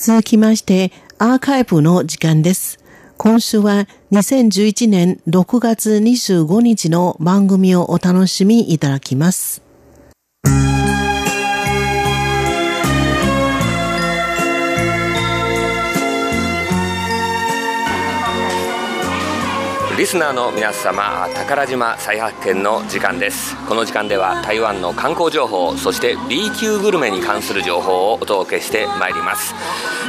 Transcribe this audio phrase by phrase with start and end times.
[0.00, 2.78] 続きまして、アーカイブの時間です。
[3.18, 9.60] 今週は2011年6月25日の番組をお楽しみいただきます。
[20.00, 23.54] リスナーの皆様宝島再発見の時間です。
[23.68, 29.54] この時間では台湾の観光情報そして B 級グルメに関する情報をお届けしてまいります、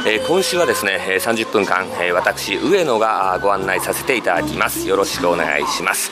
[0.06, 4.88] えー、今週はですね30分間、私上野がご案内させていただきます。
[4.88, 6.10] よろしくお願いします、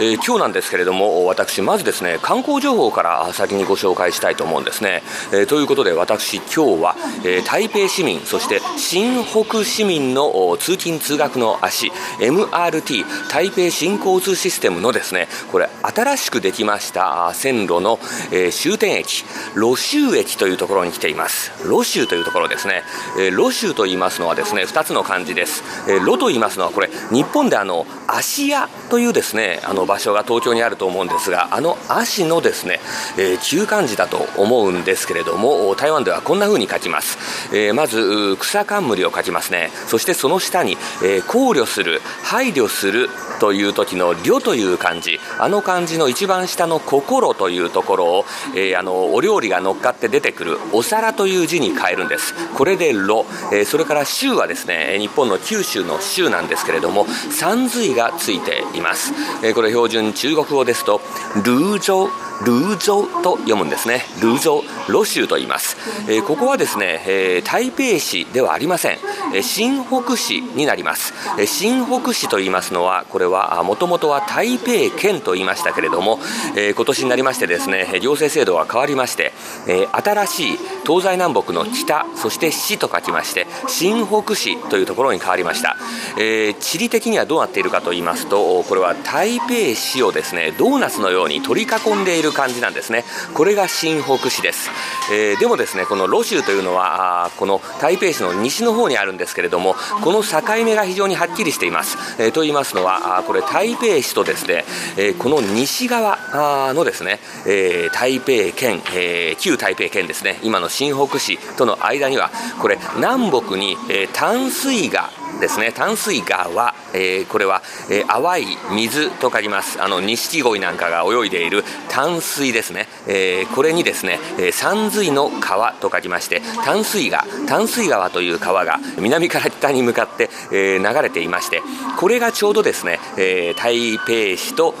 [0.00, 5.02] えー、今日なんですけれども私まずですね観光情報から先にご紹介したいと思うんですね、
[5.34, 17.98] えということで私今日は、え台北市民そして新北市民の通勤通学の足 MRT 台北新交通システムのですねこれ新しくできました線路の、
[18.32, 21.52] えー、終点駅ロ州駅というところに来ています。
[21.66, 22.82] ロ州というところですね、
[23.18, 32.80] えー、ロ州と言いますのはですね2つの漢字です、えー、ロと言いますのはこれ日本であの芦屋というですねあの場所が東京にあると思うんですがあの足のですね、
[33.18, 37.18] えー、旧漢字だと思うんですけれども台湾ではこんな風に書きます、
[37.54, 39.70] えー、まず草冠を書きますね。
[39.86, 40.72] そしてその下に、
[41.02, 43.07] えー、考慮する配慮する
[43.40, 52.34] という時の「慮」という漢字あの漢字の一番下の「心」というところを、えー、あのお料理が乗っかって出てくる「お皿」という字に変えるんです。
[52.54, 59.12] これで「炉」えー、それから「州」はですね日本の九州の州なんですけれども三髄がついています、
[59.42, 61.00] えー、これ標準中国語ですと
[61.44, 62.10] 「ルージョ
[62.44, 64.04] ルージョと読むんですね。
[64.20, 65.76] ルージョロ州と言います、
[66.08, 68.98] えー、ここはですね、えー、台北市ではありません、
[69.42, 71.14] 新北市になります、
[71.46, 76.18] 新北市と言いますのはこれはもともとは台北県と言いましたけれども、
[76.56, 79.32] えー、今年になりましてですね行政制度が変わりまして、
[79.66, 85.76] え、新しい東西南北の北そして市と書きまして新北市というところに変わりました、
[86.18, 93.04] え、地理的にはどうなっているかと言いますとこれは台北市をですねドーナツのように取り囲んでいる感じなんですね。
[93.34, 94.70] これが新北市です、
[95.12, 104.64] え、でもですねこのロ州というのはこの台北市の西の方にあるんですけれどもこの境目が非常にはっきりしています、えー、と言いますのはこれ台北市とですね、
[104.96, 112.30] えー、この西側のですね、えー、台北県、えー、旧台北県ですね今の新北市との間には
[112.60, 119.82] これ南北に、えー、淡水がですね淡水川、えー、これは、えー、淡い水と書きます。
[119.82, 131.62] あの錦鯉なんかが泳いでいる淡水ですね、えー、これにですね、え、山水の川と書きまして淡水川淡水川という川が南から北に向かって、え、流れていまして
[131.98, 134.74] これがちょうどですね、え、台北市と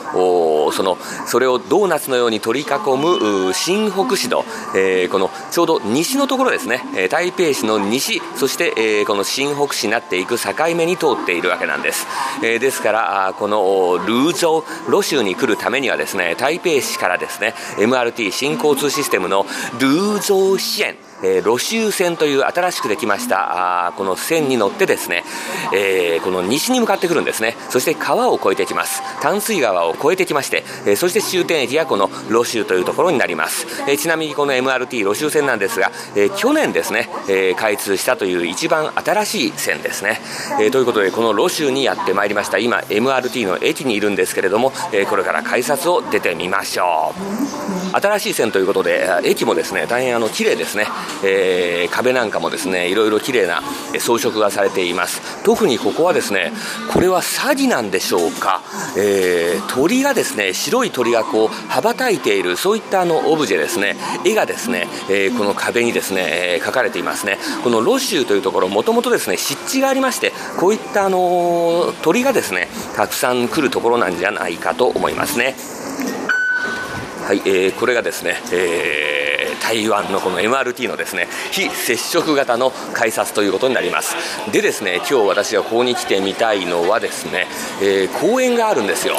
[0.72, 4.44] そのそれをドーナツのように取り囲む新北市の、
[4.74, 7.08] え、このちょうど西のところですね。
[7.10, 11.97] 台北市の西そして、え、この新北市になっていく境目に通っているわけなんです、
[12.42, 19.44] えー、ですからこのルーゾーロ州に来るためにはですね台北市からですね MRT 新交通システムの
[19.80, 25.24] ルーゾー支援えー、路州線という新しくできましたあこの線に乗ってですね、
[25.74, 27.56] えー、この西に向かってくるんですね。
[27.70, 29.02] そして川を越えてきます。
[29.20, 40.20] 淡水川を越えてきまして、えー、そして終点駅がこの路州というところになります、え、ちなみにこの MRT 路州線なんですが、え、去年ですね、え、開通したという一番新しい線ですね、
[40.60, 42.58] え、ということでこの路州にやってまいりました。
[42.58, 47.58] 今 MRT の駅にいるんですけれども、え、これから改札を出てみましょう。
[47.92, 50.86] 新しい線ということで駅もですね大変あの綺麗ですね。
[51.24, 53.62] えー、壁なんかもですねいろいろ綺麗な
[53.98, 55.42] 装飾がされています。
[55.44, 56.52] 特にここはですね
[56.92, 58.62] これは詐欺なんでしょうか、
[58.96, 63.96] えー、鳥がですね白い鳥がこう羽ばたいているそういったあのオブジェですね。
[64.24, 67.38] 絵がですね、えー、この壁にですね、え描かれていますね。
[67.62, 75.56] このロシューというところもともとですね湿地がありましてこういったあの鳥がですねたくさん来るところなんじゃないかと思いますね。
[77.26, 84.16] はい、えー、これがですね、えー台湾のこの MRT のですね非接触型の改札ということになります。
[84.52, 87.46] でですね今日私がここに来てみたいのはですね、
[87.82, 89.14] えー、公園があるんですよ、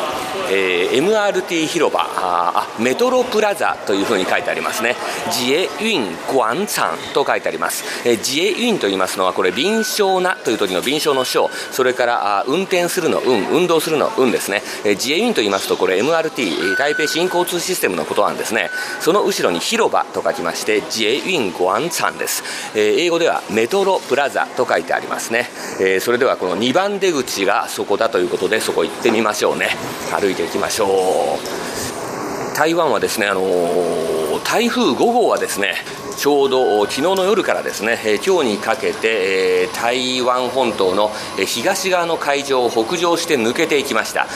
[0.52, 4.96] えー、MRT 広場あメトロプラザというふうに書いてありますね。
[5.28, 18.70] 自衛運廣場と書いてあります、えー、自衛運と言いますのはこれ臨床なという時の臨床の章それからあ運転するの運運動するの運ですね、えー、自衛運と言いますとこれ MRT 台北新交通システムのことなんですね。
[19.00, 22.44] その後ろに広場と書きまして自衛運廣場です、
[22.76, 25.48] えー、英語ではメトロプラザと書いてありますね、
[25.82, 29.70] えー、それではこの2番出口がそこだということでそこ行ってみましょうね。
[30.12, 32.56] 歩いていきましょう。
[32.56, 35.76] 台湾はですねあのー、台風5号はですね
[36.20, 41.12] ちょうど昨日の夜からですね、え今日にかけて、え台湾本島の
[41.48, 44.28] 東側の海上を北上して抜けていきました。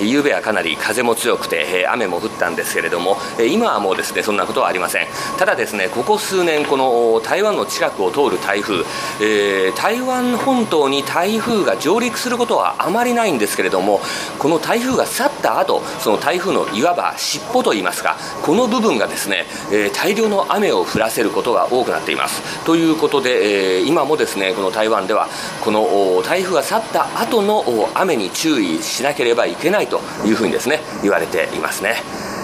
[0.00, 3.16] 夕べはかなり風も強くて雨も降ったんですけれども
[3.50, 5.08] 今はもうですねそんなことはありません。
[5.36, 8.84] ただですねここ数年この台湾の近くを通る台風、
[9.20, 14.00] え、台湾本島に台風が上陸することはあまりないんですけれども
[14.38, 22.64] この台風が去った後その台風のいわば尻尾といいますかこの部分がですね、え、大量の雨を降らせるることが多くなっています。
[22.64, 25.28] ということで、えー、今もですねこの台湾では
[25.64, 31.96] この台風が去った後の雨に注意しなければいけないというふうにですね言われていますね。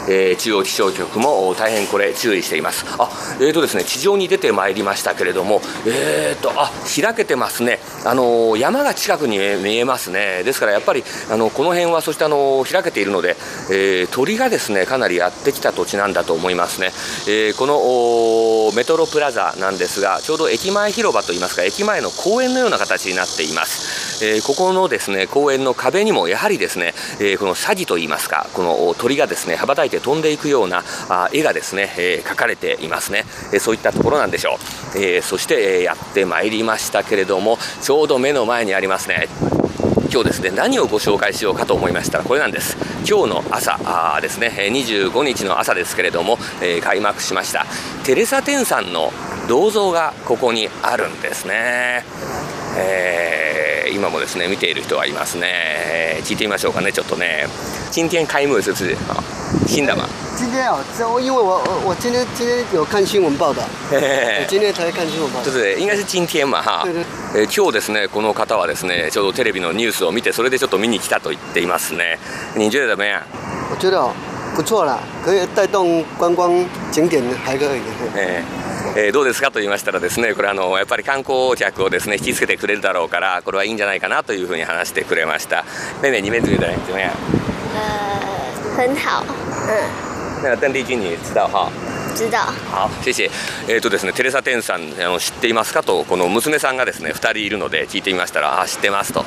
[0.08, 2.84] えー、中央気象局も大変これ注意しています。
[2.98, 7.78] あえーとですね地上に出てまいりましたけれどもえーとあ開けてますね。
[8.04, 10.42] あの山が近くに見えますね。
[10.44, 13.36] ですからやっぱりあのこの辺はそしてあの開けているので、
[13.70, 16.88] えー、鳥がですねかなりやってきた土地なんだと思いますね、
[17.28, 24.10] えー、このメトロプラザなんですがちょうど駅前広場といいますか駅前の公園のような形になっています。
[24.22, 34.58] えー、ここのですね公園の壁にもやはりですね、え、この詐欺といいますかこの鳥がですね羽ばたいて飛んでいくようなあ絵がですね、え、描かれていますね、えそういったところなんでしょ
[34.94, 37.58] う、えそして、やってまいりましたけれども
[37.90, 39.26] ちょうど目の前にありますね。
[40.12, 42.76] 今日ですね何をご紹介しようかと思いましたらこれなんです。
[42.98, 47.66] 今日の朝あですね25日の朝ですけれども、えー、開幕しました。
[48.04, 49.12] テレサ・テンさんの
[49.48, 52.04] 銅像がここにあるんですね、
[52.78, 53.49] えー、
[53.92, 57.46] 今もですね見ている人はいますね、えー聞いてみましょうかねちょっとね
[57.90, 58.94] 今天開幕是不是
[59.66, 60.06] 新的吗
[60.36, 65.44] 今天啊，这因为我我今天今天有看新闻报道，我今天才看新闻报道。
[65.50, 66.82] 对对，应该是今天嘛哈。
[66.84, 67.04] 对对。
[67.34, 72.18] え今日ですねこの方はですねちょうどテレビのニュースを見てそれでちょっと見に来たと言っていますね。
[72.54, 73.22] 你觉得怎么样？
[73.70, 73.98] 我觉得
[74.54, 77.80] 不错啦，可以带动观光景点还可以。
[78.16, 78.42] え
[78.96, 79.50] えー、どうですか?
[79.50, 85.64] と言いましたらですねこれあのやっぱり観光客をですね引きつけてくれるだろうからこれはいいんじゃないかなというふうに話してくれました。
[86.02, 87.10] 妹妹你们觉得怎么样？
[87.74, 89.24] 呃，很好。
[89.68, 89.74] 嗯。
[90.42, 91.70] 那个邓丽君你知道哈
[92.12, 92.38] 知道
[92.72, 93.30] 好谢謝
[93.68, 99.24] えーとですね、テレサ・テンさんあの知っていますかとこの娘さんがですね2人いるので聞いてみましたらあ知ってますと。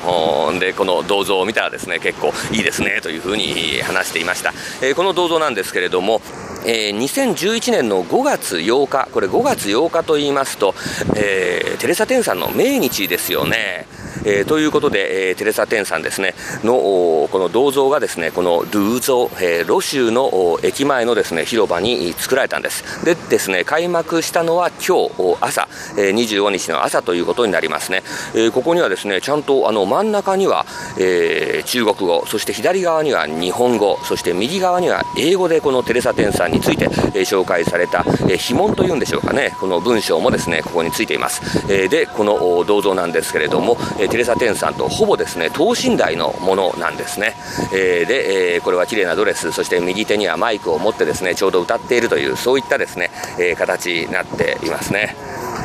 [0.58, 4.52] でこの銅像を見たらですね結構いいですねというふうに話していました、
[4.82, 6.20] えー、この銅像なんですけれども
[6.66, 10.74] えー、2011年の5月8日、これ5月8日と言いますと、
[11.14, 13.86] えー、テレサ・テンさんの命日ですよね。
[14.24, 23.04] えー、ということで、えー、テレサ・テンさんですねのこの銅像がですねこのルーゾ、えー、ロ州の駅前のですね広場に作られたんです。
[23.04, 25.68] でですね開幕したのは今日朝、
[25.98, 28.02] えー、25日の朝ということになりますね、
[28.34, 30.64] えー、ここにはですねちゃんとあの真ん中には、
[30.98, 39.54] えー、中国語そして左側には日本語そして右側には英語でこのテレサ・テンさんについて、えー、紹介された、えー、碑文というんでしょうかね。
[39.60, 41.42] この文章もですねここについています、
[41.72, 47.34] えー、でこの銅像なんですけれども、えーテレサ・テンさんとほぼですね等身大のものなんですね、
[47.74, 55.16] えー、で、えー、これは綺麗なドレスそして右手にはマイクを持ってですねちょうど歌っているというそういったですね、えー、形になっていますね。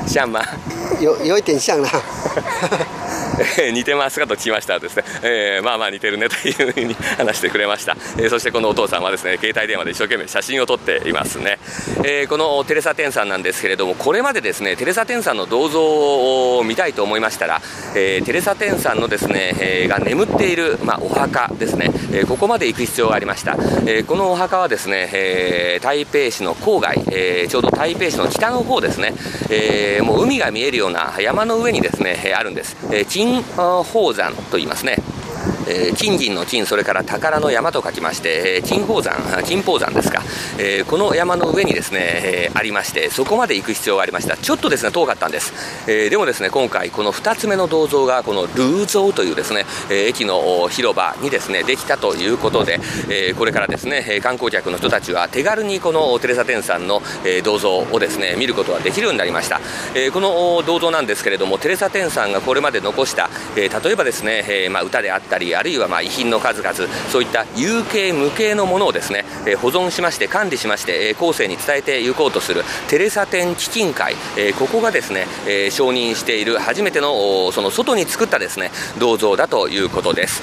[0.08, 0.42] シャンマ
[1.00, 1.90] 有有一点像啦
[3.60, 11.60] え 似てますかと聞きましたらですね、えー、まあまあ似てるねというふうに話してくれました、えー、そしてこのお父さんはですね携帯電話で一生懸命写真を撮っていますね、
[12.04, 17.62] え、このテレサ・テンさんなんですけれどもこれまでですねテレサ・テンさんの銅像を見たいと思いましたら、
[17.96, 29.14] えテレサ・テンさんのですね、えが眠っている、まあ、お墓ですね、えここまで行く必要がありました、えこのお墓はですね、え台北市の郊外、えちょうど台北市の北の方ですね、
[29.50, 34.96] えもう海が見えるような山の上にですね、あるんです、え金宝山と言いますね。
[35.70, 40.24] えー、金銀の金、それから宝の山と書きまして、えー、金宝山、金宝山ですか、
[40.58, 44.36] えー、この山の上にですね、え、ありまして、そこまで行く必要がありました。
[44.36, 45.54] ちょっとですね、遠かったんです。
[45.88, 59.62] え、でもですね、今回、この2つ目の銅像が、このルーゾーというですね、え、駅の広場にですね、できたということで、え、これからですね、観光客の人たちは手軽にこのテレサテンさんの、え、銅像をですね、見ることができるようになりました。
[59.94, 66.74] え、この銅像なんですけれども、テレサテンさんがこれまで残した、え、例えばですね、えまあ、歌であったり、あるいはまあ遺品の数々
[67.12, 80.42] そういった有形無形のものをですね、え保存しまして管理しまして、え後世に伝えていこうとするテレサ展基金会、えここがですね、え承認している初めてのその外に作ったですね銅像だということです。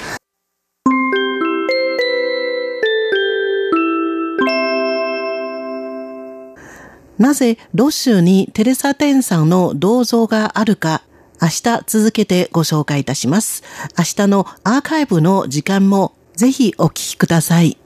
[7.17, 11.01] なぜロシュにテレサ・テンさんの銅像があるか
[11.41, 13.63] 明日続けてご紹介いたします。
[13.97, 17.77] 明日のアーカイブの時間もぜひお聞きください。